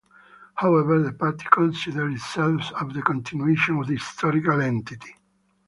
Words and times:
However 0.55 0.99
the 1.03 1.13
party 1.13 1.45
considers 1.51 2.15
itself 2.15 2.63
as 2.81 2.91
the 2.91 3.03
continuation 3.03 3.77
of 3.77 3.85
the 3.85 3.97
historical 3.97 4.59
entity. 4.59 5.15